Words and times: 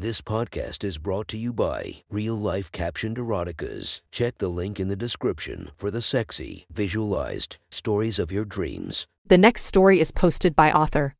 This 0.00 0.22
podcast 0.22 0.82
is 0.82 0.96
brought 0.96 1.28
to 1.28 1.36
you 1.36 1.52
by 1.52 1.96
Real 2.08 2.34
Life 2.34 2.72
Captioned 2.72 3.18
Eroticas. 3.18 4.00
Check 4.10 4.38
the 4.38 4.48
link 4.48 4.80
in 4.80 4.88
the 4.88 4.96
description 4.96 5.72
for 5.76 5.90
the 5.90 6.00
sexy, 6.00 6.64
visualized 6.72 7.58
stories 7.70 8.18
of 8.18 8.32
your 8.32 8.46
dreams. 8.46 9.06
The 9.26 9.36
next 9.36 9.66
story 9.66 10.00
is 10.00 10.10
posted 10.10 10.56
by 10.56 10.72
author 10.72 11.14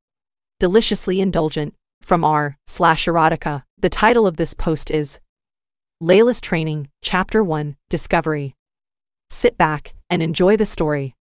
Deliciously 0.60 1.20
Indulgent 1.20 1.74
from 2.00 2.24
r 2.24 2.56
slash 2.66 3.04
erotica. 3.04 3.64
The 3.78 3.90
title 3.90 4.26
of 4.26 4.38
this 4.38 4.54
post 4.54 4.90
is 4.90 5.20
Layla's 6.02 6.40
Training, 6.40 6.88
Chapter 7.02 7.44
1 7.44 7.76
Discovery. 7.90 8.54
Sit 9.28 9.58
back 9.58 9.92
and 10.08 10.22
enjoy 10.22 10.56
the 10.56 10.64
story. 10.64 11.14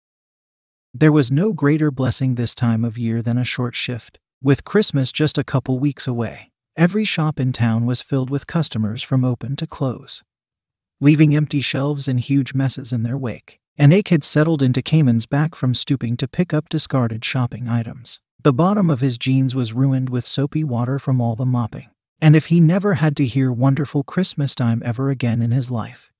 There 0.93 1.11
was 1.11 1.31
no 1.31 1.53
greater 1.53 1.89
blessing 1.89 2.35
this 2.35 2.53
time 2.53 2.85
of 2.85 2.99
year 2.99 3.23
than 3.23 3.39
a 3.39 3.43
short 3.43 3.73
shift. 3.73 4.19
With 4.43 4.63
Christmas 4.63 5.11
just 5.11 5.39
a 5.39 5.43
couple 5.43 5.79
weeks 5.79 6.07
away, 6.07 6.51
every 6.77 7.03
shop 7.03 7.39
in 7.39 7.51
town 7.51 7.85
was 7.85 8.03
filled 8.03 8.29
with 8.29 8.47
customers 8.47 9.01
from 9.01 9.25
open 9.25 9.55
to 9.55 9.65
close, 9.65 10.23
leaving 11.01 11.35
empty 11.35 11.59
shelves 11.59 12.07
and 12.07 12.19
huge 12.19 12.53
messes 12.53 12.93
in 12.93 13.03
their 13.03 13.17
wake. 13.17 13.59
An 13.77 13.91
ache 13.91 14.09
had 14.09 14.23
settled 14.23 14.61
into 14.61 14.81
Cayman's 14.81 15.25
back 15.25 15.55
from 15.55 15.73
stooping 15.73 16.17
to 16.17 16.27
pick 16.27 16.53
up 16.53 16.69
discarded 16.69 17.25
shopping 17.25 17.67
items. 17.67 18.19
The 18.43 18.53
bottom 18.53 18.89
of 18.89 19.01
his 19.01 19.17
jeans 19.17 19.55
was 19.55 19.73
ruined 19.73 20.09
with 20.09 20.25
soapy 20.25 20.63
water 20.63 20.99
from 20.99 21.19
all 21.19 21.35
the 21.35 21.45
mopping. 21.45 21.89
And 22.21 22.35
if 22.35 22.47
he 22.47 22.59
never 22.59 22.95
had 22.95 23.15
to 23.17 23.25
hear 23.25 23.51
wonderful 23.51 24.03
Christmas 24.03 24.55
time 24.55 24.81
ever 24.85 25.09
again 25.09 25.41
in 25.41 25.51
his 25.51 25.69
life, 25.69 26.11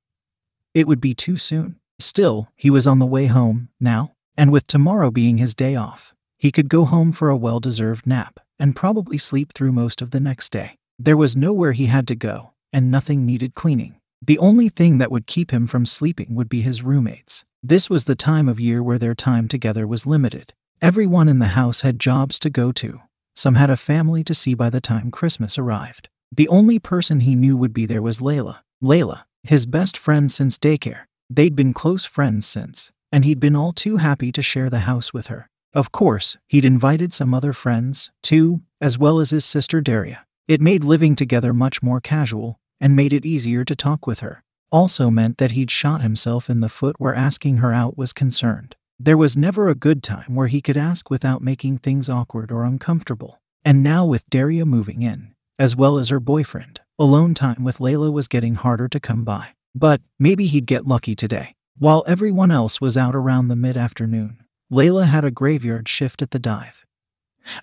it 0.73 0.87
would 0.87 1.01
be 1.01 1.15
too 1.15 1.37
soon. 1.37 1.79
Still, 1.99 2.49
he 2.55 2.69
was 2.69 2.85
on 2.85 2.99
the 2.99 3.07
way 3.07 3.25
home, 3.25 3.69
now, 3.79 4.13
and 4.35 4.51
with 4.51 4.67
tomorrow 4.67 5.09
being 5.09 5.37
his 5.37 5.55
day 5.55 5.75
off, 5.75 6.13
he 6.37 6.51
could 6.51 6.69
go 6.69 6.85
home 6.85 7.11
for 7.11 7.29
a 7.29 7.37
well 7.37 7.59
deserved 7.59 8.05
nap 8.05 8.39
and 8.59 8.75
probably 8.75 9.17
sleep 9.17 9.53
through 9.53 9.71
most 9.71 10.01
of 10.01 10.11
the 10.11 10.19
next 10.19 10.51
day. 10.51 10.77
There 10.99 11.17
was 11.17 11.35
nowhere 11.35 11.73
he 11.73 11.85
had 11.85 12.07
to 12.07 12.15
go, 12.15 12.53
and 12.73 12.89
nothing 12.89 13.25
needed 13.25 13.55
cleaning. 13.55 13.99
The 14.21 14.39
only 14.39 14.69
thing 14.69 14.97
that 14.97 15.11
would 15.11 15.27
keep 15.27 15.51
him 15.51 15.67
from 15.67 15.85
sleeping 15.85 16.33
would 16.35 16.49
be 16.49 16.61
his 16.61 16.81
roommates. 16.81 17.45
This 17.61 17.89
was 17.89 18.05
the 18.05 18.15
time 18.15 18.49
of 18.49 18.59
year 18.59 18.81
where 18.81 18.97
their 18.97 19.15
time 19.15 19.47
together 19.47 19.85
was 19.85 20.07
limited. 20.07 20.53
Everyone 20.81 21.29
in 21.29 21.39
the 21.39 21.47
house 21.47 21.81
had 21.81 21.99
jobs 21.99 22.39
to 22.39 22.49
go 22.49 22.71
to. 22.73 23.01
Some 23.35 23.55
had 23.55 23.69
a 23.69 23.77
family 23.77 24.23
to 24.23 24.33
see 24.33 24.53
by 24.53 24.69
the 24.69 24.81
time 24.81 25.11
Christmas 25.11 25.57
arrived. 25.57 26.09
The 26.31 26.47
only 26.47 26.79
person 26.79 27.21
he 27.21 27.35
knew 27.35 27.55
would 27.55 27.73
be 27.73 27.85
there 27.85 28.01
was 28.01 28.19
Layla. 28.19 28.59
Layla, 28.83 29.23
his 29.43 29.65
best 29.65 29.97
friend 29.97 30.31
since 30.31 30.57
daycare. 30.57 31.05
They'd 31.29 31.55
been 31.55 31.73
close 31.73 32.05
friends 32.05 32.47
since, 32.47 32.91
and 33.11 33.23
he'd 33.25 33.39
been 33.39 33.55
all 33.55 33.73
too 33.73 33.97
happy 33.97 34.31
to 34.31 34.41
share 34.41 34.69
the 34.69 34.79
house 34.79 35.13
with 35.13 35.27
her. 35.27 35.49
Of 35.77 35.91
course, 35.91 36.37
he'd 36.47 36.65
invited 36.65 37.13
some 37.13 37.35
other 37.35 37.53
friends, 37.53 38.09
too, 38.23 38.61
as 38.81 38.97
well 38.97 39.19
as 39.19 39.29
his 39.29 39.45
sister 39.45 39.79
Daria. 39.79 40.25
It 40.47 40.59
made 40.59 40.83
living 40.83 41.15
together 41.15 41.53
much 41.53 41.83
more 41.83 42.01
casual, 42.01 42.59
and 42.81 42.95
made 42.95 43.13
it 43.13 43.27
easier 43.27 43.63
to 43.65 43.75
talk 43.75 44.07
with 44.07 44.21
her. 44.21 44.43
Also 44.71 45.11
meant 45.11 45.37
that 45.37 45.51
he'd 45.51 45.69
shot 45.69 46.01
himself 46.01 46.49
in 46.49 46.61
the 46.61 46.67
foot 46.67 46.95
where 46.97 47.13
asking 47.13 47.57
her 47.57 47.71
out 47.71 47.95
was 47.95 48.11
concerned. 48.11 48.75
There 48.97 49.17
was 49.17 49.37
never 49.37 49.69
a 49.69 49.75
good 49.75 50.01
time 50.01 50.33
where 50.33 50.47
he 50.47 50.61
could 50.61 50.77
ask 50.77 51.11
without 51.11 51.43
making 51.43 51.77
things 51.77 52.09
awkward 52.09 52.51
or 52.51 52.63
uncomfortable. 52.63 53.39
And 53.63 53.83
now, 53.83 54.03
with 54.03 54.27
Daria 54.31 54.65
moving 54.65 55.03
in, 55.03 55.35
as 55.59 55.75
well 55.75 55.99
as 55.99 56.09
her 56.09 56.19
boyfriend, 56.19 56.81
alone 56.97 57.35
time 57.35 57.63
with 57.63 57.77
Layla 57.77 58.11
was 58.11 58.27
getting 58.27 58.55
harder 58.55 58.87
to 58.87 58.99
come 58.99 59.23
by. 59.23 59.49
But 59.75 60.01
maybe 60.17 60.47
he'd 60.47 60.65
get 60.65 60.87
lucky 60.87 61.13
today. 61.13 61.53
While 61.77 62.03
everyone 62.07 62.49
else 62.49 62.81
was 62.81 62.97
out 62.97 63.15
around 63.15 63.49
the 63.49 63.55
mid 63.55 63.77
afternoon, 63.77 64.39
Layla 64.71 65.05
had 65.05 65.23
a 65.23 65.31
graveyard 65.31 65.87
shift 65.87 66.21
at 66.21 66.31
the 66.31 66.39
dive, 66.39 66.85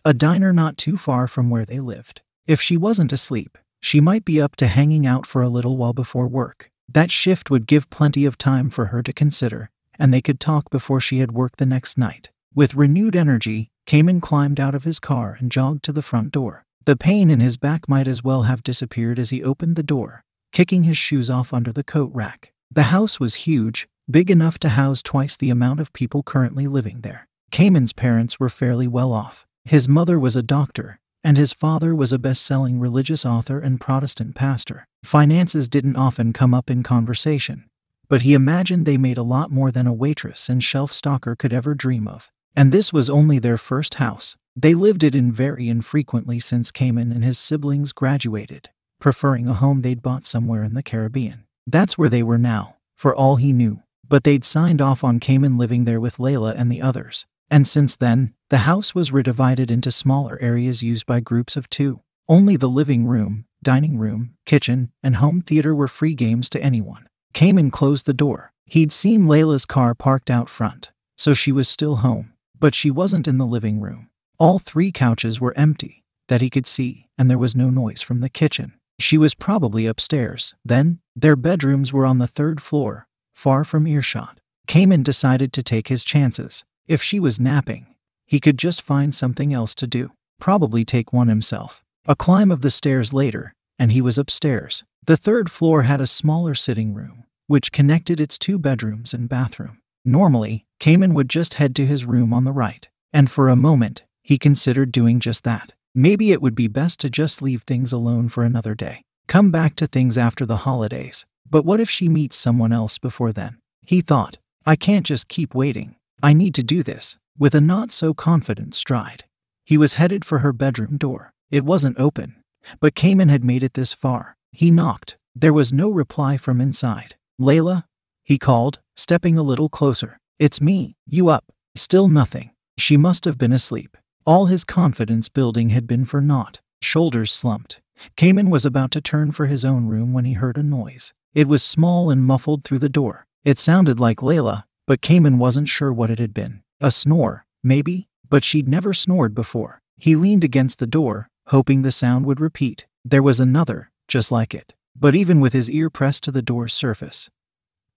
a 0.05 0.15
diner 0.15 0.53
not 0.53 0.79
too 0.79 0.97
far 0.97 1.27
from 1.27 1.51
where 1.51 1.67
they 1.67 1.81
lived. 1.81 2.23
If 2.47 2.61
she 2.61 2.77
wasn't 2.77 3.13
asleep, 3.13 3.59
she 3.81 4.01
might 4.01 4.25
be 4.25 4.41
up 4.41 4.57
to 4.57 4.67
hanging 4.67 5.07
out 5.07 5.27
for 5.27 5.43
a 5.43 5.49
little 5.49 5.77
while 5.77 5.93
before 5.93 6.27
work. 6.27 6.71
That 6.89 7.11
shift 7.11 7.51
would 7.51 7.67
give 7.67 7.91
plenty 7.91 8.25
of 8.25 8.39
time 8.39 8.71
for 8.71 8.87
her 8.87 9.03
to 9.03 9.13
consider, 9.13 9.71
and 9.99 10.13
they 10.13 10.23
could 10.23 10.41
talk 10.41 10.71
before 10.71 11.01
she 11.01 11.19
had 11.19 11.33
work 11.33 11.57
the 11.57 11.67
next 11.67 11.99
night. 11.99 12.31
With 12.55 12.75
renewed 12.75 13.17
energy, 13.17 13.69
Cayman 13.87 14.21
climbed 14.21 14.59
out 14.59 14.75
of 14.75 14.85
his 14.85 14.99
car 14.99 15.37
and 15.39 15.53
jogged 15.53 15.83
to 15.85 15.93
the 15.93 16.03
front 16.03 16.33
door. 16.33 16.65
The 16.87 16.97
pain 16.97 17.31
in 17.31 17.41
his 17.41 17.57
back 17.57 17.89
might 17.89 18.09
as 18.09 18.25
well 18.25 18.43
have 18.43 18.63
disappeared 18.63 19.19
as 19.19 19.31
he 19.31 19.43
opened 19.45 19.77
the 19.77 19.83
door, 19.83 20.23
kicking 20.53 20.85
his 20.85 20.97
shoes 20.97 21.29
off 21.29 21.53
under 21.53 21.73
the 21.73 21.85
coat 21.85 22.11
rack. 22.15 22.53
The 22.71 22.85
house 22.85 23.21
was 23.21 23.47
huge, 23.47 23.87
big 24.11 24.31
enough 24.31 24.59
to 24.59 24.71
house 24.71 25.03
twice 25.03 25.37
the 25.37 25.51
amount 25.51 25.81
of 25.81 25.93
people 25.93 26.23
currently 26.23 26.67
living 26.67 27.01
there. 27.01 27.27
Cayman's 27.51 27.93
parents 27.93 28.39
were 28.39 28.49
fairly 28.49 28.87
well 28.87 29.13
off. 29.13 29.47
His 29.65 29.89
mother 29.89 30.19
was 30.19 30.37
a 30.37 30.43
doctor, 30.43 30.99
and 31.23 31.39
his 31.39 31.53
father 31.53 31.95
was 31.95 32.13
a 32.13 32.19
best 32.19 32.43
selling 32.43 32.79
religious 32.79 33.25
author 33.25 33.59
and 33.59 33.81
Protestant 33.81 34.35
pastor. 34.35 34.87
Finances 35.03 35.69
didn't 35.69 35.97
often 35.97 36.33
come 36.33 36.53
up 36.53 36.71
in 36.71 36.83
conversation, 36.83 37.65
but 38.09 38.23
he 38.23 38.35
imagined 38.35 38.85
they 38.85 38.99
made 38.99 39.17
a 39.17 39.23
lot 39.23 39.51
more 39.51 39.71
than 39.71 39.87
a 39.87 39.93
waitress 39.93 40.49
and 40.49 40.63
shelf 40.63 40.93
stalker 40.93 41.35
could 41.35 41.53
ever 41.53 41.75
dream 41.75 42.07
of. 42.07 42.31
And 42.55 42.73
this 42.73 42.93
was 42.93 43.09
only 43.09 43.39
their 43.39 43.57
first 43.57 43.95
house. 43.95 44.37
They 44.55 44.75
lived 44.75 45.03
it 45.03 45.15
in 45.15 45.33
very 45.33 45.69
infrequently 45.69 46.39
since 46.41 46.71
Cayman 46.71 47.11
and 47.11 47.25
his 47.25 47.39
siblings 47.39 47.93
graduated, 47.93 48.69
preferring 49.01 49.49
a 49.49 49.55
home 49.55 49.83
they'd 49.83 50.03
bought 50.03 50.25
somewhere 50.25 50.63
in 50.63 50.75
the 50.75 50.83
Caribbean. 50.83 51.45
That's 51.67 51.97
where 51.97 52.11
they 52.11 52.23
were 52.23 52.39
now, 52.39 52.77
for 52.97 53.15
all 53.15 53.37
he 53.37 53.53
knew. 53.53 53.81
But 54.09 54.25
they'd 54.25 54.45
signed 54.45 54.81
off 54.81 55.03
on 55.05 55.21
Cayman 55.21 55.59
living 55.59 55.85
there 55.85 56.01
with 56.01 56.19
Layla 56.19 56.55
and 56.57 56.71
the 56.71 56.83
others. 56.83 57.27
And 57.51 57.69
since 57.69 57.97
then, 57.97 58.35
the 58.51 58.59
house 58.59 58.95
was 58.95 59.11
redivided 59.11 59.71
into 59.71 59.91
smaller 59.91 60.39
areas 60.41 60.83
used 60.83 61.07
by 61.07 61.21
groups 61.21 61.57
of 61.57 61.69
two. 61.71 62.01
Only 62.29 62.57
the 62.57 62.69
living 62.69 63.07
room, 63.07 63.47
dining 63.63 63.99
room, 63.99 64.35
kitchen, 64.47 64.93
and 65.03 65.17
home 65.17 65.41
theater 65.43 65.75
were 65.75 65.89
free 65.89 66.15
games 66.15 66.49
to 66.51 66.63
anyone. 66.63 67.07
Cayman 67.33 67.71
closed 67.71 68.07
the 68.07 68.15
door. 68.15 68.53
He'd 68.65 68.93
seen 68.93 69.25
Layla's 69.25 69.67
car 69.67 69.95
parked 69.95 70.31
out 70.31 70.49
front, 70.49 70.91
so 71.17 71.35
she 71.35 71.53
was 71.53 71.69
still 71.69 71.97
home. 71.97 72.33
But 72.59 72.75
she 72.75 72.91
wasn't 72.91 73.29
in 73.29 73.39
the 73.39 73.47
living 73.47 73.81
room. 73.81 74.09
All 74.39 74.59
three 74.59 74.91
couches 74.91 75.41
were 75.41 75.57
empty, 75.57 76.05
that 76.29 76.41
he 76.41 76.49
could 76.49 76.67
see, 76.67 77.09
and 77.19 77.29
there 77.29 77.39
was 77.39 77.55
no 77.55 77.69
noise 77.69 78.01
from 78.01 78.21
the 78.21 78.29
kitchen. 78.29 78.75
She 78.99 79.19
was 79.19 79.35
probably 79.35 79.87
upstairs. 79.87 80.55
Then, 80.65 81.01
their 81.15 81.37
bedrooms 81.37 81.93
were 81.93 82.07
on 82.07 82.19
the 82.19 82.27
third 82.27 82.63
floor, 82.63 83.07
far 83.35 83.65
from 83.65 83.87
earshot. 83.87 84.41
Cayman 84.67 85.03
decided 85.03 85.53
to 85.53 85.63
take 85.63 85.89
his 85.89 86.05
chances. 86.05 86.65
If 86.89 87.03
she 87.03 87.21
was 87.21 87.41
napping, 87.41 87.87
he 88.27 88.41
could 88.41 88.59
just 88.59 88.81
find 88.81 89.15
something 89.15 89.53
else 89.53 89.75
to 89.77 89.87
do, 89.87 90.13
probably 90.41 90.85
take 90.85 91.13
one 91.13 91.29
himself. 91.29 91.83
A 92.07 92.17
climb 92.17 92.51
of 92.51 92.63
the 92.63 92.71
stairs 92.71 93.13
later, 93.13 93.55
and 93.79 93.93
he 93.93 94.01
was 94.01 94.19
upstairs. 94.19 94.85
The 95.07 95.17
third 95.17 95.51
floor 95.51 95.83
had 95.83 96.01
a 96.01 96.07
smaller 96.07 96.55
sitting 96.55 96.95
room, 96.95 97.25
which 97.47 97.73
connected 97.73 98.21
its 98.21 98.39
two 98.39 98.59
bedrooms 98.59 99.13
and 99.13 99.29
bathroom. 99.29 99.81
Normally, 100.05 100.65
Cayman 100.81 101.15
would 101.15 101.29
just 101.29 101.55
head 101.55 101.75
to 101.77 101.87
his 101.87 102.05
room 102.05 102.33
on 102.33 102.45
the 102.45 102.53
right, 102.53 102.89
and 103.13 103.31
for 103.31 103.49
a 103.49 103.57
moment, 103.57 104.05
he 104.23 104.39
considered 104.39 104.93
doing 104.93 105.21
just 105.21 105.45
that. 105.45 105.73
Maybe 105.95 106.33
it 106.33 106.43
would 106.43 106.55
be 106.55 106.69
best 106.69 107.01
to 107.01 107.11
just 107.11 107.41
leave 107.41 107.63
things 107.63 107.93
alone 107.93 108.29
for 108.29 108.45
another 108.45 108.75
day. 108.75 109.03
Come 109.27 109.51
back 109.51 109.77
to 109.77 109.87
things 109.87 110.19
after 110.19 110.45
the 110.45 110.59
holidays. 110.59 111.25
But 111.49 111.65
what 111.65 111.81
if 111.81 111.91
she 111.91 112.09
meets 112.09 112.37
someone 112.37 112.73
else 112.73 112.99
before 112.99 113.33
then? 113.33 113.59
He 113.83 114.01
thought, 114.01 114.39
I 114.67 114.77
can't 114.77 115.07
just 115.07 115.29
keep 115.29 115.55
waiting. 115.55 115.97
I 116.23 116.33
need 116.33 116.55
to 116.55 116.63
do 116.63 116.83
this. 116.83 117.19
With 117.39 117.55
a 117.55 117.61
not 117.61 117.91
so 117.91 118.15
confident 118.15 118.75
stride, 118.75 119.25
he 119.65 119.77
was 119.77 119.95
headed 119.95 120.25
for 120.25 120.39
her 120.39 120.53
bedroom 120.53 120.97
door. 120.97 121.33
It 121.51 121.65
wasn't 121.65 121.99
open, 121.99 122.37
but 122.81 122.95
Cayman 122.95 123.29
had 123.29 123.45
made 123.45 123.63
it 123.63 123.75
this 123.75 123.93
far. 123.93 124.37
He 124.53 124.71
knocked. 124.71 125.17
There 125.35 125.53
was 125.53 125.73
no 125.73 125.91
reply 125.91 126.37
from 126.37 126.61
inside. 126.61 127.17
Layla? 127.41 127.85
He 128.23 128.39
called, 128.39 128.79
stepping 128.97 129.37
a 129.37 129.43
little 129.43 129.69
closer. 129.69 130.19
It's 130.39 130.61
me. 130.61 130.95
You 131.07 131.29
up? 131.29 131.45
Still 131.75 132.09
nothing. 132.09 132.51
She 132.79 132.97
must 132.97 133.25
have 133.25 133.37
been 133.37 133.53
asleep. 133.53 133.97
All 134.25 134.47
his 134.47 134.65
confidence 134.65 135.29
building 135.29 135.71
had 135.71 135.87
been 135.87 136.05
for 136.05 136.21
naught. 136.21 136.61
Shoulders 136.81 137.33
slumped. 137.33 137.81
Cayman 138.17 138.49
was 138.49 138.65
about 138.65 138.91
to 138.93 139.01
turn 139.01 139.33
for 139.33 139.47
his 139.47 139.65
own 139.65 139.87
room 139.87 140.13
when 140.13 140.25
he 140.25 140.35
heard 140.35 140.57
a 140.57 140.63
noise. 140.63 141.13
It 141.35 141.49
was 141.49 141.65
small 141.65 142.11
and 142.11 142.23
muffled 142.23 142.63
through 142.63 142.79
the 142.79 142.89
door. 142.89 143.27
It 143.45 143.59
sounded 143.59 143.99
like 143.99 144.19
Layla, 144.19 144.65
but 144.87 145.01
Cayman 145.03 145.39
wasn't 145.39 145.69
sure 145.69 145.93
what 145.93 146.11
it 146.11 146.21
had 146.21 146.33
been. 146.33 146.63
A 146.81 146.93
snore, 146.93 147.45
maybe, 147.63 148.09
but 148.29 148.45
she'd 148.45 148.69
never 148.69 148.95
snored 148.95 149.35
before. 149.35 149.81
He 149.97 150.15
leaned 150.15 150.45
against 150.45 150.79
the 150.79 150.87
door, 150.87 151.29
hoping 151.49 151.83
the 151.83 151.91
sound 151.91 152.25
would 152.27 152.41
repeat. 152.41 152.87
There 153.05 153.23
was 153.23 153.41
another, 153.41 153.91
just 154.07 154.31
like 154.31 154.55
it. 154.55 154.75
But 154.95 155.17
even 155.17 155.41
with 155.41 155.53
his 155.53 155.69
ear 155.71 155.91
pressed 155.91 156.23
to 156.25 156.31
the 156.31 156.43
door's 156.43 156.73
surface, 156.73 157.29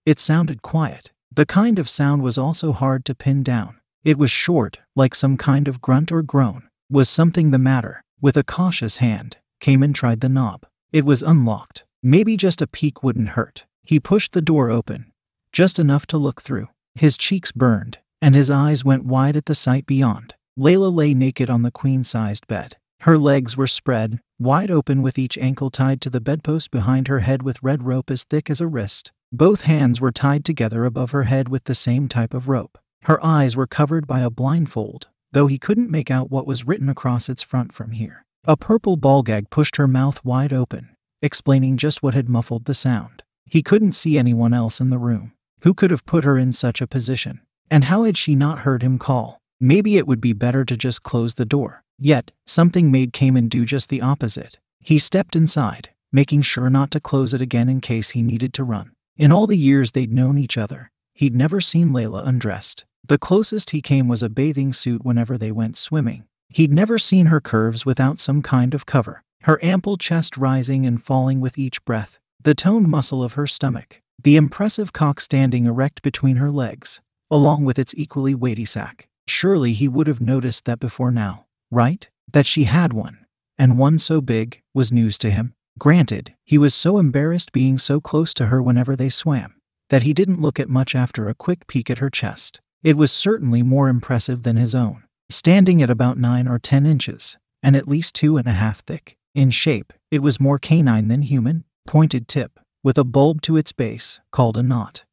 it 0.05 0.19
sounded 0.19 0.61
quiet. 0.61 1.11
The 1.31 1.45
kind 1.45 1.77
of 1.77 1.89
sound 1.89 2.23
was 2.23 2.37
also 2.37 2.71
hard 2.71 3.05
to 3.05 3.13
pin 3.13 3.43
down. 3.43 3.79
It 4.03 4.17
was 4.17 4.31
short, 4.31 4.79
like 4.95 5.13
some 5.13 5.37
kind 5.37 5.67
of 5.67 5.81
grunt 5.81 6.11
or 6.11 6.23
groan. 6.23 6.69
Was 6.89 7.09
something 7.09 7.51
the 7.51 7.59
matter? 7.59 8.03
With 8.19 8.37
a 8.37 8.43
cautious 8.43 8.97
hand, 8.97 9.37
Cayman 9.59 9.93
tried 9.93 10.21
the 10.21 10.29
knob. 10.29 10.65
It 10.91 11.05
was 11.05 11.21
unlocked. 11.21 11.83
Maybe 12.03 12.37
just 12.37 12.61
a 12.61 12.67
peek 12.67 13.03
wouldn't 13.03 13.29
hurt. 13.29 13.65
He 13.83 13.99
pushed 13.99 14.33
the 14.33 14.41
door 14.41 14.69
open, 14.69 15.11
just 15.51 15.79
enough 15.79 16.05
to 16.07 16.17
look 16.17 16.41
through. 16.41 16.67
His 16.93 17.17
cheeks 17.17 17.51
burned, 17.51 17.97
and 18.21 18.35
his 18.35 18.51
eyes 18.51 18.85
went 18.85 19.05
wide 19.05 19.35
at 19.35 19.45
the 19.45 19.55
sight 19.55 19.85
beyond. 19.85 20.35
Layla 20.57 20.93
lay 20.93 21.13
naked 21.13 21.49
on 21.49 21.61
the 21.61 21.71
queen 21.71 22.03
sized 22.03 22.47
bed. 22.47 22.77
Her 23.01 23.17
legs 23.17 23.55
were 23.55 23.67
spread, 23.67 24.19
wide 24.39 24.71
open 24.71 25.01
with 25.01 25.19
each 25.19 25.37
ankle 25.37 25.69
tied 25.69 26.01
to 26.01 26.09
the 26.09 26.21
bedpost 26.21 26.71
behind 26.71 27.07
her 27.07 27.19
head 27.19 27.43
with 27.43 27.61
red 27.61 27.83
rope 27.83 28.09
as 28.09 28.23
thick 28.23 28.49
as 28.49 28.59
a 28.59 28.67
wrist. 28.67 29.11
Both 29.31 29.61
hands 29.61 30.01
were 30.01 30.11
tied 30.11 30.45
together 30.45 30.85
above 30.85 31.11
her 31.11 31.23
head 31.23 31.49
with 31.49 31.65
the 31.65 31.75
same 31.75 32.07
type 32.07 32.33
of 32.33 32.47
rope. 32.47 32.77
Her 33.03 33.23
eyes 33.23 33.55
were 33.55 33.67
covered 33.67 34.07
by 34.07 34.21
a 34.21 34.29
blindfold, 34.29 35.07
though 35.31 35.47
he 35.47 35.59
couldn't 35.59 35.91
make 35.91 36.09
out 36.09 36.31
what 36.31 36.47
was 36.47 36.65
written 36.65 36.89
across 36.89 37.29
its 37.29 37.41
front 37.43 37.73
from 37.73 37.91
here. 37.91 38.25
A 38.45 38.57
purple 38.57 38.97
ball 38.97 39.23
gag 39.23 39.49
pushed 39.49 39.77
her 39.77 39.87
mouth 39.87 40.23
wide 40.23 40.53
open, 40.53 40.89
explaining 41.21 41.77
just 41.77 42.03
what 42.03 42.13
had 42.13 42.29
muffled 42.29 42.65
the 42.65 42.73
sound. 42.73 43.23
He 43.45 43.63
couldn't 43.63 43.93
see 43.93 44.17
anyone 44.17 44.53
else 44.53 44.79
in 44.79 44.89
the 44.89 44.97
room. 44.97 45.33
Who 45.61 45.73
could 45.73 45.91
have 45.91 46.05
put 46.05 46.23
her 46.23 46.37
in 46.37 46.53
such 46.53 46.81
a 46.81 46.87
position? 46.87 47.41
And 47.71 47.85
how 47.85 48.03
had 48.03 48.17
she 48.17 48.35
not 48.35 48.59
heard 48.59 48.81
him 48.83 48.99
call? 48.99 49.39
Maybe 49.59 49.97
it 49.97 50.07
would 50.07 50.21
be 50.21 50.33
better 50.33 50.63
to 50.65 50.77
just 50.77 51.03
close 51.03 51.33
the 51.33 51.45
door. 51.45 51.83
Yet, 51.97 52.31
something 52.45 52.91
made 52.91 53.13
Cayman 53.13 53.47
do 53.47 53.65
just 53.65 53.89
the 53.89 54.01
opposite. 54.01 54.59
He 54.79 54.99
stepped 54.99 55.35
inside, 55.35 55.89
making 56.11 56.43
sure 56.43 56.69
not 56.69 56.91
to 56.91 56.99
close 56.99 57.33
it 57.33 57.41
again 57.41 57.67
in 57.67 57.81
case 57.81 58.11
he 58.11 58.21
needed 58.21 58.53
to 58.53 58.63
run. 58.63 58.91
In 59.17 59.31
all 59.31 59.47
the 59.47 59.57
years 59.57 59.91
they'd 59.93 60.13
known 60.13 60.37
each 60.37 60.57
other, 60.57 60.91
he'd 61.13 61.35
never 61.35 61.59
seen 61.59 61.89
Layla 61.89 62.25
undressed. 62.25 62.85
The 63.07 63.17
closest 63.17 63.71
he 63.71 63.81
came 63.81 64.07
was 64.07 64.21
a 64.21 64.29
bathing 64.29 64.73
suit 64.73 65.03
whenever 65.03 65.37
they 65.37 65.51
went 65.51 65.75
swimming. 65.75 66.27
He'd 66.49 66.71
never 66.71 66.97
seen 66.97 67.27
her 67.27 67.41
curves 67.41 67.85
without 67.85 68.19
some 68.19 68.41
kind 68.41 68.73
of 68.73 68.85
cover, 68.85 69.23
her 69.43 69.59
ample 69.63 69.97
chest 69.97 70.37
rising 70.37 70.85
and 70.85 71.03
falling 71.03 71.39
with 71.39 71.57
each 71.57 71.83
breath, 71.85 72.19
the 72.41 72.55
toned 72.55 72.87
muscle 72.87 73.23
of 73.23 73.33
her 73.33 73.47
stomach, 73.47 74.01
the 74.23 74.35
impressive 74.35 74.93
cock 74.93 75.19
standing 75.19 75.65
erect 75.65 76.01
between 76.01 76.37
her 76.37 76.51
legs, 76.51 77.01
along 77.29 77.65
with 77.65 77.77
its 77.79 77.95
equally 77.95 78.35
weighty 78.35 78.65
sack. 78.65 79.07
Surely 79.27 79.73
he 79.73 79.87
would 79.87 80.07
have 80.07 80.21
noticed 80.21 80.65
that 80.65 80.79
before 80.79 81.11
now, 81.11 81.45
right? 81.69 82.09
That 82.31 82.45
she 82.45 82.63
had 82.63 82.93
one, 82.93 83.25
and 83.57 83.77
one 83.77 83.99
so 83.99 84.21
big, 84.21 84.61
was 84.73 84.91
news 84.91 85.17
to 85.19 85.29
him. 85.29 85.53
Granted, 85.77 86.33
he 86.43 86.57
was 86.57 86.73
so 86.73 86.97
embarrassed 86.97 87.51
being 87.51 87.77
so 87.77 87.99
close 88.01 88.33
to 88.35 88.47
her 88.47 88.61
whenever 88.63 88.95
they 88.95 89.09
swam, 89.09 89.55
that 89.89 90.03
he 90.03 90.13
didn't 90.13 90.41
look 90.41 90.59
at 90.59 90.69
much 90.69 90.95
after 90.95 91.27
a 91.27 91.35
quick 91.35 91.67
peek 91.67 91.89
at 91.89 91.99
her 91.99 92.09
chest. 92.09 92.61
It 92.83 92.97
was 92.97 93.11
certainly 93.11 93.61
more 93.61 93.89
impressive 93.89 94.43
than 94.43 94.55
his 94.55 94.73
own, 94.73 95.03
standing 95.29 95.81
at 95.81 95.89
about 95.89 96.17
nine 96.17 96.47
or 96.47 96.57
ten 96.57 96.85
inches, 96.85 97.37
and 97.61 97.75
at 97.75 97.87
least 97.87 98.15
two 98.15 98.37
and 98.37 98.47
a 98.47 98.53
half 98.53 98.79
thick. 98.85 99.17
In 99.37 99.51
shape, 99.51 99.93
it 100.09 100.23
was 100.23 100.39
more 100.39 100.57
canine 100.57 101.09
than 101.09 101.21
human, 101.21 101.63
pointed 101.85 102.27
tip, 102.27 102.59
with 102.83 102.97
a 102.97 103.03
bulb 103.03 103.43
to 103.43 103.55
its 103.55 103.71
base, 103.71 104.19
called 104.31 104.57
a 104.57 104.63
knot. 104.63 105.05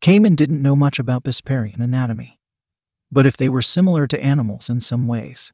Cayman 0.00 0.34
didn't 0.34 0.60
know 0.60 0.74
much 0.74 0.98
about 0.98 1.22
Besparian 1.22 1.78
anatomy. 1.78 2.40
But 3.12 3.26
if 3.26 3.36
they 3.36 3.48
were 3.48 3.62
similar 3.62 4.08
to 4.08 4.20
animals 4.20 4.68
in 4.68 4.80
some 4.80 5.06
ways, 5.06 5.52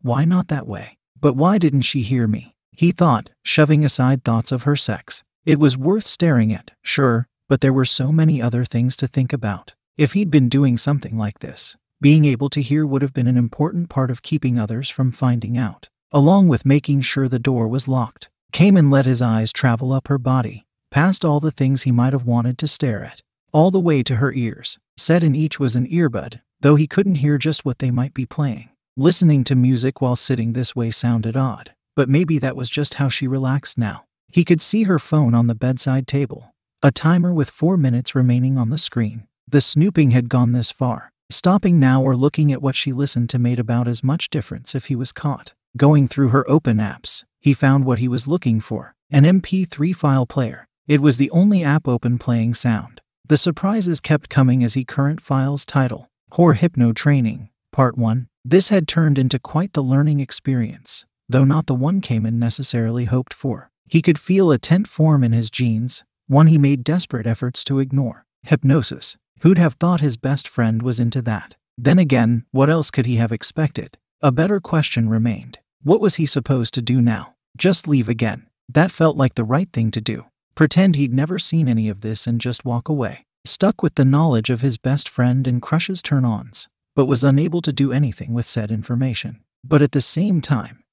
why 0.00 0.24
not 0.24 0.48
that 0.48 0.66
way? 0.66 0.96
But 1.20 1.36
why 1.36 1.58
didn't 1.58 1.82
she 1.82 2.00
hear 2.00 2.26
me? 2.26 2.54
He 2.70 2.92
thought, 2.92 3.28
shoving 3.44 3.84
aside 3.84 4.24
thoughts 4.24 4.50
of 4.50 4.62
her 4.62 4.74
sex. 4.74 5.22
It 5.44 5.58
was 5.60 5.76
worth 5.76 6.06
staring 6.06 6.50
at, 6.50 6.70
sure, 6.80 7.28
but 7.46 7.60
there 7.60 7.74
were 7.74 7.84
so 7.84 8.10
many 8.10 8.40
other 8.40 8.64
things 8.64 8.96
to 8.96 9.06
think 9.06 9.34
about. 9.34 9.74
If 9.98 10.14
he'd 10.14 10.30
been 10.30 10.48
doing 10.48 10.78
something 10.78 11.18
like 11.18 11.40
this, 11.40 11.76
being 12.00 12.24
able 12.24 12.48
to 12.48 12.62
hear 12.62 12.86
would 12.86 13.02
have 13.02 13.12
been 13.12 13.28
an 13.28 13.36
important 13.36 13.90
part 13.90 14.10
of 14.10 14.22
keeping 14.22 14.58
others 14.58 14.88
from 14.88 15.12
finding 15.12 15.58
out, 15.58 15.90
along 16.12 16.48
with 16.48 16.66
making 16.66 17.00
sure 17.00 17.28
the 17.28 17.38
door 17.38 17.66
was 17.66 17.88
locked. 17.88 18.28
Cayman 18.52 18.90
let 18.90 19.06
his 19.06 19.22
eyes 19.22 19.52
travel 19.52 19.92
up 19.92 20.08
her 20.08 20.18
body, 20.18 20.66
past 20.90 21.24
all 21.24 21.40
the 21.40 21.50
things 21.50 21.82
he 21.82 21.92
might 21.92 22.12
have 22.12 22.26
wanted 22.26 22.58
to 22.58 22.68
stare 22.68 23.02
at, 23.02 23.22
all 23.52 23.70
the 23.70 23.80
way 23.80 24.02
to 24.02 24.16
her 24.16 24.32
ears. 24.32 24.78
Set 24.96 25.22
in 25.22 25.34
each 25.34 25.58
was 25.58 25.74
an 25.74 25.86
earbud, 25.86 26.40
though 26.60 26.76
he 26.76 26.86
couldn't 26.86 27.16
hear 27.16 27.38
just 27.38 27.64
what 27.64 27.78
they 27.78 27.90
might 27.90 28.12
be 28.12 28.26
playing. 28.26 28.68
Listening 28.96 29.42
to 29.44 29.56
music 29.56 30.02
while 30.02 30.16
sitting 30.16 30.52
this 30.52 30.76
way 30.76 30.90
sounded 30.90 31.36
odd, 31.36 31.72
but 31.96 32.10
maybe 32.10 32.38
that 32.38 32.56
was 32.56 32.68
just 32.68 32.94
how 32.94 33.08
she 33.08 33.26
relaxed 33.26 33.78
now. 33.78 34.04
He 34.30 34.44
could 34.44 34.60
see 34.60 34.82
her 34.82 34.98
phone 34.98 35.34
on 35.34 35.46
the 35.46 35.54
bedside 35.54 36.06
table, 36.06 36.54
a 36.82 36.90
timer 36.90 37.32
with 37.32 37.48
four 37.48 37.78
minutes 37.78 38.14
remaining 38.14 38.58
on 38.58 38.68
the 38.68 38.76
screen. 38.76 39.26
The 39.48 39.62
snooping 39.62 40.10
had 40.10 40.28
gone 40.28 40.52
this 40.52 40.70
far. 40.70 41.12
Stopping 41.30 41.78
now 41.78 42.02
or 42.02 42.14
looking 42.14 42.52
at 42.52 42.60
what 42.60 42.76
she 42.76 42.92
listened 42.92 43.30
to 43.30 43.38
made 43.38 43.58
about 43.58 43.88
as 43.88 44.04
much 44.04 44.28
difference 44.28 44.74
if 44.74 44.86
he 44.86 44.96
was 44.96 45.12
caught. 45.12 45.54
Going 45.76 46.06
through 46.06 46.28
her 46.28 46.48
open 46.50 46.76
apps, 46.76 47.24
he 47.40 47.54
found 47.54 47.86
what 47.86 47.98
he 47.98 48.06
was 48.06 48.26
looking 48.26 48.60
for 48.60 48.94
an 49.10 49.24
MP3 49.24 49.96
file 49.96 50.26
player. 50.26 50.66
It 50.86 51.00
was 51.00 51.16
the 51.16 51.30
only 51.30 51.62
app 51.62 51.88
open 51.88 52.18
playing 52.18 52.54
sound. 52.54 53.00
The 53.26 53.38
surprises 53.38 54.00
kept 54.00 54.28
coming 54.28 54.62
as 54.62 54.74
he 54.74 54.84
current 54.84 55.20
file's 55.20 55.64
title, 55.64 56.10
Whore 56.32 56.56
Hypno 56.56 56.92
Training, 56.92 57.48
Part 57.72 57.96
1. 57.96 58.28
This 58.44 58.68
had 58.68 58.86
turned 58.86 59.18
into 59.18 59.38
quite 59.38 59.72
the 59.72 59.82
learning 59.82 60.20
experience, 60.20 61.06
though 61.28 61.44
not 61.44 61.66
the 61.66 61.74
one 61.74 62.02
Cayman 62.02 62.38
necessarily 62.38 63.06
hoped 63.06 63.32
for. 63.32 63.70
He 63.88 64.02
could 64.02 64.18
feel 64.18 64.50
a 64.50 64.58
tent 64.58 64.88
form 64.88 65.24
in 65.24 65.32
his 65.32 65.50
jeans, 65.50 66.04
one 66.26 66.48
he 66.48 66.58
made 66.58 66.84
desperate 66.84 67.26
efforts 67.26 67.64
to 67.64 67.78
ignore. 67.78 68.26
Hypnosis. 68.42 69.16
Who'd 69.40 69.58
have 69.58 69.74
thought 69.74 70.00
his 70.00 70.18
best 70.18 70.48
friend 70.48 70.82
was 70.82 71.00
into 71.00 71.22
that? 71.22 71.56
Then 71.78 71.98
again, 71.98 72.44
what 72.50 72.68
else 72.68 72.90
could 72.90 73.06
he 73.06 73.16
have 73.16 73.32
expected? 73.32 73.96
A 74.20 74.30
better 74.30 74.60
question 74.60 75.08
remained. 75.08 75.58
What 75.84 76.00
was 76.00 76.14
he 76.14 76.26
supposed 76.26 76.74
to 76.74 76.82
do 76.82 77.00
now? 77.00 77.34
Just 77.56 77.88
leave 77.88 78.08
again. 78.08 78.46
That 78.68 78.92
felt 78.92 79.16
like 79.16 79.34
the 79.34 79.42
right 79.42 79.68
thing 79.72 79.90
to 79.90 80.00
do. 80.00 80.26
Pretend 80.54 80.94
he'd 80.94 81.12
never 81.12 81.40
seen 81.40 81.68
any 81.68 81.88
of 81.88 82.02
this 82.02 82.24
and 82.24 82.40
just 82.40 82.64
walk 82.64 82.88
away. 82.88 83.26
Stuck 83.44 83.82
with 83.82 83.96
the 83.96 84.04
knowledge 84.04 84.48
of 84.48 84.60
his 84.60 84.78
best 84.78 85.08
friend 85.08 85.44
and 85.44 85.60
Crush's 85.60 86.00
turn 86.00 86.24
ons, 86.24 86.68
but 86.94 87.06
was 87.06 87.24
unable 87.24 87.60
to 87.62 87.72
do 87.72 87.90
anything 87.90 88.32
with 88.32 88.46
said 88.46 88.70
information. 88.70 89.40
But 89.64 89.82
at 89.82 89.90
the 89.90 90.00
same 90.00 90.40
time, 90.40 90.84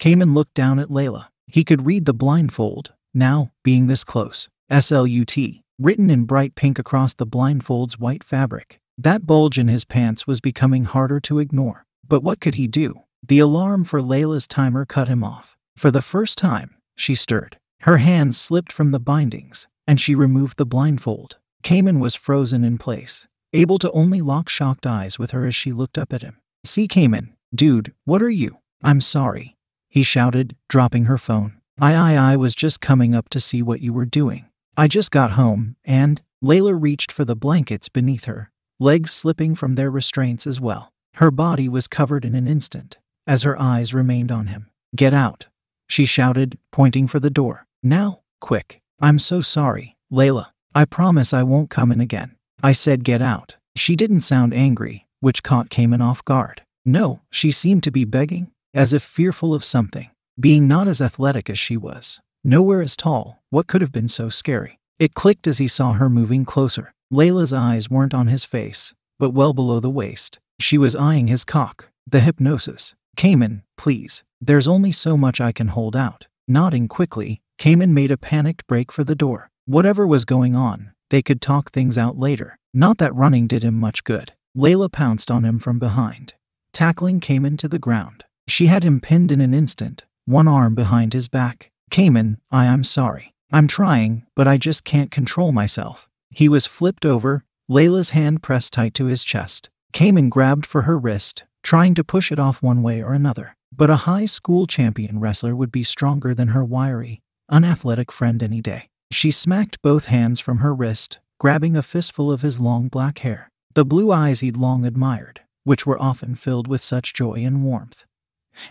Cayman 0.00 0.34
looked 0.34 0.54
down 0.54 0.80
at 0.80 0.88
Layla. 0.88 1.28
He 1.46 1.62
could 1.62 1.86
read 1.86 2.04
the 2.04 2.12
blindfold, 2.12 2.94
now, 3.14 3.52
being 3.62 3.86
this 3.86 4.02
close. 4.02 4.48
SLUT 4.68 5.36
written 5.78 6.10
in 6.10 6.24
bright 6.24 6.56
pink 6.56 6.80
across 6.80 7.14
the 7.14 7.26
blindfold's 7.26 7.98
white 7.98 8.24
fabric. 8.24 8.80
That 8.98 9.24
bulge 9.24 9.56
in 9.56 9.68
his 9.68 9.84
pants 9.84 10.26
was 10.26 10.40
becoming 10.40 10.84
harder 10.84 11.20
to 11.20 11.38
ignore. 11.38 11.86
But 12.08 12.24
what 12.24 12.40
could 12.40 12.56
he 12.56 12.66
do? 12.66 13.02
The 13.28 13.40
alarm 13.40 13.82
for 13.82 14.00
Layla's 14.00 14.46
timer 14.46 14.84
cut 14.84 15.08
him 15.08 15.24
off. 15.24 15.56
For 15.76 15.90
the 15.90 16.02
first 16.02 16.38
time, 16.38 16.76
she 16.94 17.16
stirred. 17.16 17.58
Her 17.80 17.98
hands 17.98 18.40
slipped 18.40 18.72
from 18.72 18.92
the 18.92 19.00
bindings, 19.00 19.66
and 19.84 20.00
she 20.00 20.14
removed 20.14 20.58
the 20.58 20.66
blindfold. 20.66 21.36
Cayman 21.64 21.98
was 21.98 22.14
frozen 22.14 22.62
in 22.62 22.78
place, 22.78 23.26
able 23.52 23.80
to 23.80 23.90
only 23.90 24.20
lock 24.20 24.48
shocked 24.48 24.86
eyes 24.86 25.18
with 25.18 25.32
her 25.32 25.44
as 25.44 25.56
she 25.56 25.72
looked 25.72 25.98
up 25.98 26.12
at 26.12 26.22
him. 26.22 26.38
See, 26.64 26.86
Cayman, 26.86 27.34
dude, 27.52 27.92
what 28.04 28.22
are 28.22 28.30
you? 28.30 28.58
I'm 28.84 29.00
sorry, 29.00 29.56
he 29.88 30.04
shouted, 30.04 30.54
dropping 30.68 31.06
her 31.06 31.18
phone. 31.18 31.60
I, 31.80 31.94
I, 31.94 32.32
I 32.32 32.36
was 32.36 32.54
just 32.54 32.80
coming 32.80 33.12
up 33.12 33.28
to 33.30 33.40
see 33.40 33.60
what 33.60 33.80
you 33.80 33.92
were 33.92 34.06
doing. 34.06 34.48
I 34.76 34.86
just 34.86 35.10
got 35.10 35.32
home, 35.32 35.74
and 35.84 36.22
Layla 36.44 36.80
reached 36.80 37.10
for 37.10 37.24
the 37.24 37.34
blankets 37.34 37.88
beneath 37.88 38.26
her, 38.26 38.52
legs 38.78 39.10
slipping 39.10 39.56
from 39.56 39.74
their 39.74 39.90
restraints 39.90 40.46
as 40.46 40.60
well. 40.60 40.92
Her 41.14 41.32
body 41.32 41.68
was 41.68 41.88
covered 41.88 42.24
in 42.24 42.34
an 42.34 42.46
instant, 42.46 42.98
as 43.26 43.42
her 43.42 43.60
eyes 43.60 43.94
remained 43.94 44.30
on 44.30 44.48
him. 44.48 44.70
Get 44.94 45.12
out, 45.12 45.46
she 45.88 46.04
shouted, 46.04 46.58
pointing 46.72 47.06
for 47.06 47.20
the 47.20 47.30
door. 47.30 47.66
Now, 47.82 48.20
quick. 48.40 48.80
I'm 49.00 49.18
so 49.18 49.40
sorry, 49.40 49.96
Layla. 50.12 50.46
I 50.74 50.84
promise 50.84 51.32
I 51.32 51.42
won't 51.42 51.70
come 51.70 51.92
in 51.92 52.00
again. 52.00 52.36
I 52.62 52.72
said 52.72 53.04
get 53.04 53.22
out. 53.22 53.56
She 53.74 53.96
didn't 53.96 54.22
sound 54.22 54.54
angry, 54.54 55.06
which 55.20 55.42
caught 55.42 55.70
Cayman 55.70 56.00
off 56.00 56.24
guard. 56.24 56.62
No, 56.84 57.20
she 57.30 57.50
seemed 57.50 57.82
to 57.82 57.90
be 57.90 58.04
begging, 58.04 58.52
as 58.72 58.92
if 58.92 59.02
fearful 59.02 59.54
of 59.54 59.64
something. 59.64 60.10
Being 60.38 60.68
not 60.68 60.88
as 60.88 61.00
athletic 61.00 61.48
as 61.48 61.58
she 61.58 61.76
was, 61.76 62.20
Nowhere 62.48 62.80
as 62.80 62.94
tall, 62.94 63.42
what 63.50 63.66
could 63.66 63.80
have 63.80 63.90
been 63.90 64.06
so 64.06 64.28
scary? 64.28 64.78
It 65.00 65.14
clicked 65.14 65.48
as 65.48 65.58
he 65.58 65.66
saw 65.66 65.94
her 65.94 66.08
moving 66.08 66.44
closer. 66.44 66.94
Layla's 67.12 67.52
eyes 67.52 67.90
weren't 67.90 68.14
on 68.14 68.28
his 68.28 68.44
face, 68.44 68.94
but 69.18 69.30
well 69.30 69.52
below 69.52 69.80
the 69.80 69.90
waist. 69.90 70.38
She 70.60 70.78
was 70.78 70.94
eyeing 70.94 71.26
his 71.26 71.42
cock. 71.42 71.88
The 72.06 72.20
hypnosis. 72.20 72.94
Cayman, 73.16 73.62
please. 73.76 74.24
There's 74.40 74.68
only 74.68 74.92
so 74.92 75.16
much 75.16 75.40
I 75.40 75.50
can 75.50 75.68
hold 75.68 75.96
out. 75.96 76.26
Nodding 76.46 76.86
quickly, 76.86 77.40
Cayman 77.58 77.94
made 77.94 78.10
a 78.10 78.18
panicked 78.18 78.66
break 78.66 78.92
for 78.92 79.04
the 79.04 79.14
door. 79.14 79.50
Whatever 79.64 80.06
was 80.06 80.24
going 80.24 80.54
on, 80.54 80.92
they 81.10 81.22
could 81.22 81.40
talk 81.40 81.72
things 81.72 81.96
out 81.96 82.18
later. 82.18 82.58
Not 82.74 82.98
that 82.98 83.14
running 83.14 83.46
did 83.46 83.62
him 83.62 83.80
much 83.80 84.04
good. 84.04 84.32
Layla 84.56 84.92
pounced 84.92 85.30
on 85.30 85.44
him 85.44 85.58
from 85.58 85.78
behind, 85.78 86.34
tackling 86.72 87.20
Cayman 87.20 87.56
to 87.58 87.68
the 87.68 87.78
ground. 87.78 88.24
She 88.46 88.66
had 88.66 88.84
him 88.84 89.00
pinned 89.00 89.32
in 89.32 89.40
an 89.40 89.54
instant, 89.54 90.04
one 90.26 90.46
arm 90.46 90.74
behind 90.74 91.12
his 91.14 91.28
back. 91.28 91.70
Cayman, 91.90 92.38
I 92.50 92.66
am 92.66 92.84
sorry. 92.84 93.34
I'm 93.50 93.66
trying, 93.66 94.26
but 94.34 94.46
I 94.46 94.58
just 94.58 94.84
can't 94.84 95.10
control 95.10 95.52
myself. 95.52 96.08
He 96.30 96.48
was 96.48 96.66
flipped 96.66 97.06
over, 97.06 97.44
Layla's 97.70 98.10
hand 98.10 98.42
pressed 98.42 98.72
tight 98.72 98.94
to 98.94 99.06
his 99.06 99.24
chest. 99.24 99.70
Cayman 99.92 100.28
grabbed 100.28 100.66
for 100.66 100.82
her 100.82 100.98
wrist, 100.98 101.44
trying 101.66 101.94
to 101.96 102.04
push 102.04 102.30
it 102.30 102.38
off 102.38 102.62
one 102.62 102.80
way 102.80 103.02
or 103.02 103.12
another. 103.12 103.56
But 103.74 103.90
a 103.90 104.06
high 104.06 104.26
school 104.26 104.68
champion 104.68 105.18
wrestler 105.18 105.56
would 105.56 105.72
be 105.72 105.82
stronger 105.82 106.32
than 106.32 106.48
her 106.48 106.64
wiry, 106.64 107.22
unathletic 107.48 108.12
friend 108.12 108.40
any 108.40 108.60
day. 108.60 108.88
She 109.10 109.32
smacked 109.32 109.82
both 109.82 110.04
hands 110.04 110.38
from 110.38 110.58
her 110.58 110.72
wrist, 110.72 111.18
grabbing 111.40 111.76
a 111.76 111.82
fistful 111.82 112.30
of 112.30 112.42
his 112.42 112.60
long 112.60 112.86
black 112.86 113.18
hair. 113.18 113.50
The 113.74 113.84
blue 113.84 114.12
eyes 114.12 114.40
he'd 114.40 114.56
long 114.56 114.86
admired, 114.86 115.40
which 115.64 115.84
were 115.84 116.00
often 116.00 116.36
filled 116.36 116.68
with 116.68 116.82
such 116.82 117.12
joy 117.12 117.44
and 117.44 117.64
warmth, 117.64 118.04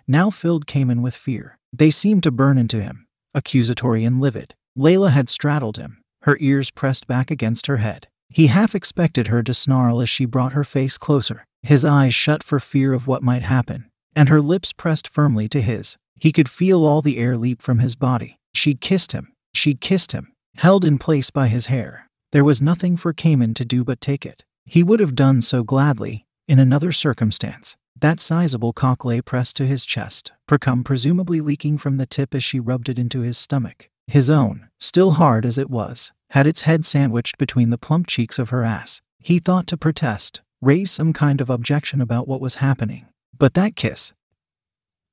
now 0.07 0.29
filled 0.29 0.65
Cayman 0.65 1.01
with 1.01 1.15
fear. 1.15 1.57
They 1.73 1.91
seemed 1.91 2.23
to 2.23 2.31
burn 2.31 2.57
into 2.57 2.81
him, 2.81 3.07
accusatory 3.33 4.05
and 4.05 4.21
livid. 4.21 4.55
Layla 4.77 5.11
had 5.11 5.27
straddled 5.27 5.75
him, 5.75 6.01
her 6.21 6.37
ears 6.39 6.71
pressed 6.71 7.07
back 7.07 7.29
against 7.29 7.67
her 7.67 7.77
head. 7.77 8.07
He 8.35 8.47
half 8.47 8.75
expected 8.75 9.27
her 9.27 9.41
to 9.43 9.53
snarl 9.53 10.01
as 10.01 10.09
she 10.09 10.25
brought 10.25 10.51
her 10.51 10.65
face 10.65 10.97
closer, 10.97 11.45
his 11.63 11.85
eyes 11.85 12.13
shut 12.13 12.43
for 12.43 12.59
fear 12.59 12.91
of 12.91 13.07
what 13.07 13.23
might 13.23 13.43
happen, 13.43 13.89
and 14.13 14.27
her 14.27 14.41
lips 14.41 14.73
pressed 14.73 15.07
firmly 15.07 15.47
to 15.47 15.61
his. 15.61 15.95
He 16.19 16.33
could 16.33 16.49
feel 16.49 16.85
all 16.85 17.01
the 17.01 17.17
air 17.17 17.37
leap 17.37 17.61
from 17.61 17.79
his 17.79 17.95
body. 17.95 18.37
She'd 18.53 18.81
kissed 18.81 19.13
him. 19.13 19.31
She'd 19.53 19.79
kissed 19.79 20.11
him, 20.11 20.33
held 20.57 20.83
in 20.83 20.97
place 20.97 21.29
by 21.29 21.47
his 21.47 21.67
hair. 21.67 22.09
There 22.33 22.43
was 22.43 22.61
nothing 22.61 22.97
for 22.97 23.13
Cayman 23.13 23.53
to 23.53 23.63
do 23.63 23.85
but 23.85 24.01
take 24.01 24.25
it. 24.25 24.43
He 24.65 24.83
would 24.83 24.99
have 24.99 25.15
done 25.15 25.41
so 25.41 25.63
gladly, 25.63 26.25
in 26.45 26.59
another 26.59 26.91
circumstance. 26.91 27.77
That 27.97 28.19
sizable 28.19 28.73
cock 28.73 29.05
lay 29.05 29.21
pressed 29.21 29.55
to 29.55 29.65
his 29.65 29.85
chest, 29.85 30.33
precum 30.45 30.83
presumably 30.83 31.39
leaking 31.39 31.77
from 31.77 31.95
the 31.95 32.05
tip 32.05 32.35
as 32.35 32.43
she 32.43 32.59
rubbed 32.59 32.89
it 32.89 32.99
into 32.99 33.21
his 33.21 33.37
stomach. 33.37 33.89
His 34.07 34.29
own, 34.29 34.67
still 34.77 35.11
hard 35.11 35.45
as 35.45 35.57
it 35.57 35.69
was, 35.69 36.11
had 36.35 36.45
its 36.45 36.63
head 36.63 36.85
sandwiched 36.85 37.37
between 37.37 37.69
the 37.69 37.77
plump 37.77 38.07
cheeks 38.07 38.37
of 38.37 38.49
her 38.49 38.61
ass. 38.61 39.01
He 39.19 39.39
thought 39.39 39.67
to 39.67 39.77
protest, 39.77 40.41
raise 40.61 40.91
some 40.91 41.13
kind 41.13 41.39
of 41.39 41.49
objection 41.49 42.01
about 42.01 42.27
what 42.27 42.41
was 42.41 42.55
happening. 42.55 43.07
But 43.37 43.53
that 43.53 43.77
kiss. 43.77 44.11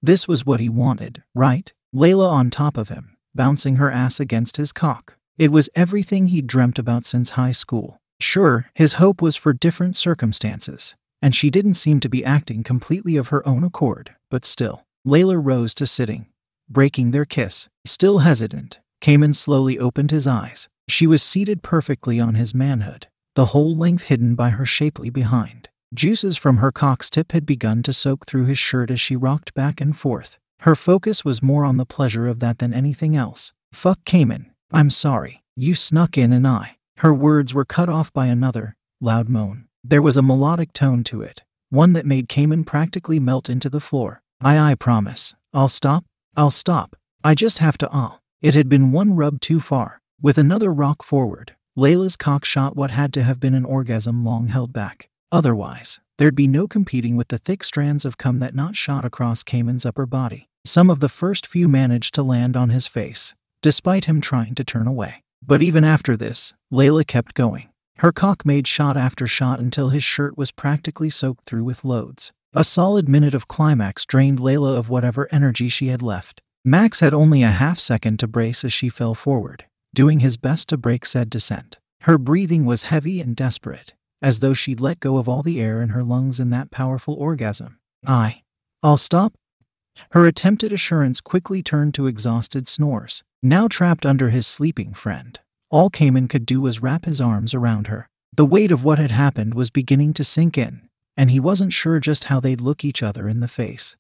This 0.03 0.27
was 0.27 0.45
what 0.45 0.59
he 0.59 0.69
wanted, 0.69 1.23
right? 1.33 1.73
Layla 1.95 2.29
on 2.29 2.51
top 2.51 2.77
of 2.77 2.89
him, 2.89 3.17
bouncing 3.37 3.77
her 3.77 3.89
ass 3.89 4.19
against 4.19 4.57
his 4.57 4.73
cock. 4.73 5.15
It 5.39 5.53
was 5.53 5.71
everything 5.77 6.27
he'd 6.27 6.49
dreamt 6.49 6.77
about 6.77 7.07
since 7.07 7.31
high 7.31 7.53
school. 7.53 8.01
Sure, 8.19 8.67
his 8.75 8.95
hope 8.95 9.23
was 9.23 9.37
for 9.37 9.53
different 9.53 9.97
circumstances, 9.97 10.97
and 11.23 11.37
she 11.37 11.51
didn't 11.51 11.75
seem 11.75 12.01
to 12.01 12.09
be 12.09 12.25
acting 12.25 12.65
completely 12.65 13.15
of 13.15 13.29
her 13.29 13.47
own 13.47 13.63
accord, 13.63 14.17
but 14.29 14.45
still. 14.45 14.83
Layla 15.07 15.41
rose 15.41 15.73
to 15.75 15.87
sitting, 15.87 16.27
breaking 16.69 17.13
their 17.13 17.25
kiss. 17.25 17.69
Still 17.85 18.19
hesitant, 18.19 18.81
Cayman 19.01 19.35
slowly 19.35 19.79
opened 19.79 20.11
his 20.11 20.27
eyes. 20.27 20.69
She 20.93 21.07
was 21.07 21.23
seated 21.23 21.63
perfectly 21.63 22.21
on 22.21 22.35
his 22.35 22.55
manhood, 22.55 23.07
the 23.35 23.47
whole 23.47 23.75
length 23.75 24.09
hidden 24.09 24.35
by 24.35 24.51
her 24.51 24.67
shapely 24.67 25.09
behind. 25.09 25.71
Juices 25.95 26.37
from 26.37 26.59
her 26.59 26.71
cock's 26.71 27.09
tip 27.09 27.33
had 27.33 27.47
begun 27.47 27.83
to 27.85 27.95
soak 27.95 28.27
through 28.27 28.45
his 28.45 28.59
shirt 28.59 28.91
as 28.91 29.01
she 29.01 29.17
rocked 29.17 29.55
back 29.55 29.81
and 29.81 29.97
forth. 29.97 30.39
Her 30.61 30.75
focus 30.75 31.25
was 31.25 31.43
more 31.43 31.65
on 31.65 31.79
the 31.79 31.87
pleasure 31.87 32.27
of 32.27 32.41
that 32.41 32.59
than 32.59 32.75
anything 32.75 33.17
else. 33.17 33.55
Fuck 33.73 34.05
Cayman. 34.05 34.53
I'm 34.71 34.91
sorry. 34.91 35.43
You 35.57 35.75
snuck 35.75 36.19
in 36.19 36.31
and 36.31 36.47
I. 36.47 36.77
Her 36.99 37.15
words 37.15 37.55
were 37.55 37.65
cut 37.65 37.89
off 37.89 38.13
by 38.13 38.27
another, 38.27 38.77
loud 39.01 39.31
moan. 39.31 39.69
There 39.83 40.03
was 40.03 40.19
a 40.19 40.23
melodic 40.23 40.75
tone 40.75 41.05
to 41.05 41.23
it, 41.23 41.43
one 41.71 41.95
that 41.95 42.05
made 42.05 42.29
Cayman 42.29 42.65
practically 42.65 43.19
melt 43.19 43.49
into 43.49 43.71
the 43.71 43.81
floor. 43.81 44.21
I 44.43 44.59
I 44.59 44.75
promise. 44.75 45.35
I'll 45.55 45.69
stop. 45.69 46.05
I'll 46.37 46.51
stop. 46.51 46.97
I 47.25 47.35
just 47.35 47.61
have 47.61 47.79
to 47.79 47.89
ah. 47.91 48.19
It 48.43 48.55
had 48.55 48.69
been 48.69 48.93
one 48.93 49.17
rub 49.17 49.41
too 49.41 49.59
far. 49.59 50.02
With 50.23 50.39
another 50.39 50.73
rock 50.73 51.03
forward, 51.03 51.57
Layla's 51.77 52.15
cock 52.15 52.45
shot 52.45 52.77
what 52.77 52.93
had 52.93 53.13
to 53.15 53.25
have 53.25 53.41
been 53.41 53.55
an 53.55 53.65
orgasm 53.65 54.25
long 54.25 54.47
held 54.47 54.73
back. 54.73 55.09
Otherwise, 55.33 55.99
there'd 56.17 56.37
be 56.37 56.47
no 56.47 56.69
competing 56.69 57.17
with 57.17 57.27
the 57.27 57.39
thick 57.39 57.65
strands 57.65 58.05
of 58.05 58.19
cum 58.19 58.39
that 58.39 58.55
not 58.55 58.77
shot 58.77 59.05
across 59.05 59.43
Cayman's 59.43 59.85
upper 59.85 60.07
body. 60.07 60.49
Some 60.65 60.91
of 60.91 61.01
the 61.01 61.09
first 61.09 61.45
few 61.45 61.67
managed 61.67 62.15
to 62.15 62.23
land 62.23 62.57
on 62.57 62.71
his 62.71 62.87
face, 62.87 63.35
despite 63.63 64.05
him 64.05 64.21
trying 64.21 64.55
to 64.55 64.63
turn 64.63 64.87
away. 64.87 65.25
But 65.45 65.61
even 65.61 65.83
after 65.83 66.17
this, 66.17 66.55
Layla 66.73 67.05
kept 67.05 67.35
going. 67.35 67.71
Her 67.97 68.13
cock 68.13 68.47
made 68.47 68.69
shot 68.69 68.97
after 68.97 69.27
shot 69.27 69.59
until 69.59 69.89
his 69.89 70.05
shirt 70.05 70.39
was 70.39 70.53
practically 70.53 71.11
soaked 71.11 71.47
through 71.47 71.65
with 71.65 71.85
loads. 71.85 72.31
A 72.55 72.63
solid 72.63 73.09
minute 73.09 73.35
of 73.35 73.49
climax 73.49 74.07
drained 74.07 74.39
Layla 74.39 74.79
of 74.79 74.89
whatever 74.89 75.27
energy 75.33 75.69
she 75.69 75.89
had 75.89 76.01
left. 76.01 76.41
Max 76.65 77.01
had 77.01 77.13
only 77.13 77.43
a 77.43 77.49
half 77.49 77.81
second 77.81 78.21
to 78.21 78.29
brace 78.29 78.65
as 78.65 78.73
she 78.73 78.89
fell 78.89 79.17
forward, 79.17 79.65
doing 79.95 80.21
his 80.21 80.37
best 80.37 80.69
to 80.69 80.77
break 80.77 81.05
said 81.05 81.31
descent. 81.31 81.79
Her 82.03 82.19
breathing 82.19 82.65
was 82.65 82.85
heavy 82.85 83.21
and 83.21 83.37
desperate, 83.37 83.95
as 84.21 84.41
though 84.41 84.55
she'd 84.55 84.81
let 84.81 85.01
go 85.01 85.19
of 85.19 85.29
all 85.29 85.43
the 85.43 85.61
air 85.61 85.83
in 85.83 85.91
her 85.91 86.03
lungs 86.03 86.41
in 86.41 86.51
that 86.51 86.71
powerful 86.71 87.15
orgasm. 87.15 87.79
I. 88.07 88.43
I'll 88.83 88.97
stop. 88.97 89.35
Her 90.11 90.27
attempted 90.27 90.73
assurance 90.73 91.21
quickly 91.21 91.63
turned 91.63 91.95
to 91.95 92.07
exhausted 92.07 92.67
snores. 92.67 93.23
Now 93.43 93.69
trapped 93.69 94.07
under 94.07 94.31
his 94.31 94.47
sleeping 94.47 94.95
friend, 94.95 95.39
all 95.73 95.89
Cayman 95.89 96.29
could 96.29 96.45
do 96.45 96.61
was 96.61 96.83
wrap 96.83 97.07
his 97.07 97.21
arms 97.21 97.55
around 97.55 97.87
her. 97.87 98.07
The 98.37 98.45
weight 98.45 98.71
of 98.71 98.85
what 98.85 98.99
had 98.99 99.11
happened 99.11 99.55
was 99.55 99.71
beginning 99.71 100.13
to 100.15 100.25
sink 100.25 100.59
in, 100.59 100.89
and 101.17 101.31
he 101.31 101.41
wasn't 101.41 101.73
sure 101.73 101.99
just 101.99 102.25
how 102.25 102.41
they'd 102.41 102.61
look 102.61 102.85
each 102.85 103.03
other 103.03 103.27
in 103.29 103.41
the 103.41 103.49
face. 103.49 103.97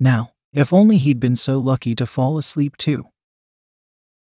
Now, 0.00 0.32
if 0.52 0.72
only 0.72 0.96
he'd 0.96 1.20
been 1.20 1.36
so 1.36 1.58
lucky 1.58 1.94
to 1.96 2.06
fall 2.06 2.38
asleep 2.38 2.76
too. 2.76 3.06